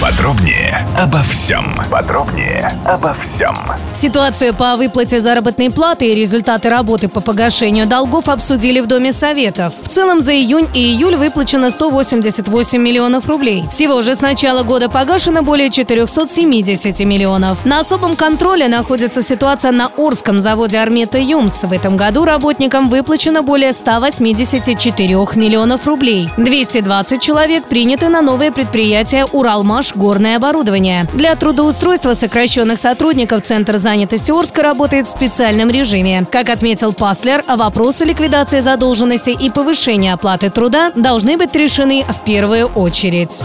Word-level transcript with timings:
Подробнее 0.00 0.86
обо 0.98 1.22
всем. 1.22 1.80
Подробнее 1.90 2.70
обо 2.84 3.14
всем. 3.14 3.56
Ситуацию 3.94 4.54
по 4.54 4.76
выплате 4.76 5.20
заработной 5.20 5.70
платы 5.70 6.10
и 6.10 6.14
результаты 6.14 6.68
работы 6.68 7.08
по 7.08 7.20
погашению 7.20 7.86
долгов 7.86 8.28
обсудили 8.28 8.80
в 8.80 8.86
Доме 8.86 9.12
Советов. 9.12 9.72
В 9.80 9.88
целом 9.88 10.20
за 10.20 10.32
июнь 10.32 10.68
и 10.74 10.78
июль 10.78 11.16
выплачено 11.16 11.70
188 11.70 12.80
миллионов 12.80 13.28
рублей. 13.28 13.64
Всего 13.70 14.02
же 14.02 14.14
с 14.14 14.20
начала 14.20 14.62
года 14.62 14.90
погашено 14.90 15.42
более 15.42 15.70
470 15.70 17.00
миллионов. 17.00 17.64
На 17.64 17.80
особом 17.80 18.14
контроле 18.14 18.68
находится 18.68 19.22
ситуация 19.22 19.72
на 19.72 19.90
Орском 19.96 20.40
заводе 20.40 20.78
Армета 20.78 21.18
Юмс. 21.18 21.64
В 21.64 21.72
этом 21.72 21.96
году 21.96 22.24
работникам 22.24 22.88
выплачено 22.88 23.42
более 23.42 23.72
184 23.72 25.14
миллионов 25.36 25.86
рублей. 25.86 26.28
220 26.36 27.22
человек 27.22 27.64
приняты 27.64 28.08
на 28.08 28.20
новое 28.20 28.50
предприятие 28.50 29.24
«Уралмаш 29.24 29.93
горное 29.96 30.36
оборудование». 30.36 31.06
Для 31.14 31.34
трудоустройства 31.36 32.14
сокращенных 32.14 32.78
сотрудников 32.78 33.42
Центр 33.42 33.76
занятости 33.76 34.30
Орска 34.30 34.62
работает 34.62 35.06
в 35.06 35.10
специальном 35.10 35.70
режиме. 35.70 36.26
Как 36.30 36.48
отметил 36.48 36.92
Паслер, 36.92 37.42
вопросы 37.46 38.04
ликвидации 38.04 38.60
задолженности 38.60 39.30
и 39.30 39.50
повышения 39.50 40.12
оплаты 40.12 40.50
труда 40.50 40.92
должны 40.94 41.36
быть 41.36 41.54
решены 41.54 42.04
в 42.08 42.24
первую 42.24 42.66
очередь. 42.66 43.44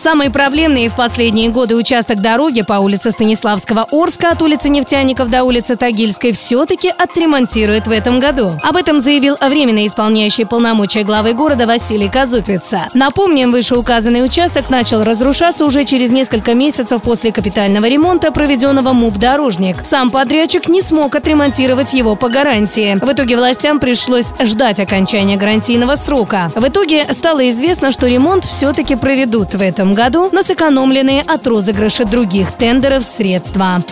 Самый 0.00 0.30
проблемный 0.30 0.88
в 0.88 0.96
последние 0.96 1.50
годы 1.50 1.76
участок 1.76 2.22
дороги 2.22 2.62
по 2.62 2.72
улице 2.80 3.10
Станиславского 3.10 3.86
Орска 3.90 4.30
от 4.30 4.40
улицы 4.40 4.70
Нефтяников 4.70 5.28
до 5.28 5.44
улицы 5.44 5.76
Тагильской 5.76 6.32
все-таки 6.32 6.88
отремонтируют 6.88 7.86
в 7.86 7.90
этом 7.90 8.18
году. 8.18 8.58
Об 8.62 8.76
этом 8.76 8.98
заявил 9.00 9.36
временно 9.38 9.86
исполняющий 9.86 10.46
полномочия 10.46 11.02
главы 11.02 11.34
города 11.34 11.66
Василий 11.66 12.08
Казупица. 12.08 12.88
Напомним, 12.94 13.52
вышеуказанный 13.52 14.24
участок 14.24 14.70
начал 14.70 15.04
разрушаться 15.04 15.66
уже 15.66 15.84
через 15.84 16.10
несколько 16.10 16.54
месяцев 16.54 17.02
после 17.02 17.30
капитального 17.30 17.84
ремонта, 17.84 18.32
проведенного 18.32 18.94
МУП 18.94 19.18
«Дорожник». 19.18 19.84
Сам 19.84 20.10
подрядчик 20.10 20.66
не 20.66 20.80
смог 20.80 21.14
отремонтировать 21.14 21.92
его 21.92 22.16
по 22.16 22.30
гарантии. 22.30 22.96
В 23.04 23.12
итоге 23.12 23.36
властям 23.36 23.78
пришлось 23.78 24.32
ждать 24.40 24.80
окончания 24.80 25.36
гарантийного 25.36 25.96
срока. 25.96 26.50
В 26.54 26.66
итоге 26.66 27.04
стало 27.12 27.50
известно, 27.50 27.92
что 27.92 28.06
ремонт 28.06 28.46
все-таки 28.46 28.96
проведут 28.96 29.52
в 29.52 29.60
этом 29.60 29.89
году 29.94 30.30
на 30.32 30.42
сэкономленные 30.42 31.22
от 31.22 31.46
розыгрыша 31.46 32.04
других 32.04 32.52
тендеров 32.52 33.04
средства. 33.04 33.82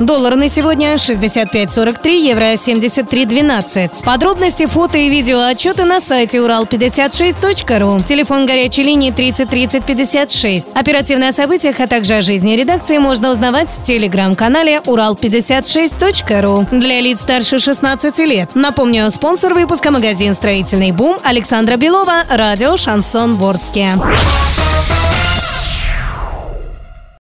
Доллар 0.00 0.34
на 0.34 0.48
сегодня 0.48 0.94
65.43, 0.94 2.18
евро 2.18 2.52
73.12. 2.54 4.04
Подробности, 4.04 4.66
фото 4.66 4.98
и 4.98 5.08
видео 5.08 5.40
отчеты 5.42 5.84
на 5.84 6.00
сайте 6.00 6.38
урал56.ру. 6.38 8.02
Телефон 8.02 8.44
горячей 8.44 8.82
линии 8.82 9.12
30 9.12 9.48
30 9.48 9.84
56. 9.84 10.74
Оперативные 10.74 11.30
о 11.30 11.32
событиях, 11.32 11.78
а 11.78 11.86
также 11.86 12.14
о 12.14 12.22
жизни 12.22 12.56
редакции 12.56 12.98
можно 12.98 13.30
узнавать 13.30 13.70
в 13.70 13.84
телеграм-канале 13.84 14.78
урал56.ру. 14.84 16.66
Для 16.72 17.00
лиц 17.00 17.20
старше 17.20 17.60
16 17.60 18.18
лет. 18.20 18.50
Напомню, 18.54 19.08
спонсор 19.12 19.54
выпуска 19.54 19.92
магазин 19.92 20.34
«Строительный 20.34 20.90
бум» 20.90 21.18
Александра 21.22 21.76
Белова, 21.76 22.24
радио 22.28 22.76
«Шансон 22.76 23.36
Ворске». 23.36 23.96